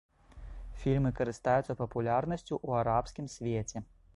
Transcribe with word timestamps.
Фільмы 0.83 1.11
карыстаюцца 1.19 1.77
папулярнасцю 1.81 2.51
ў 2.67 2.81
арабскім 2.81 3.25
свеце. 3.39 3.77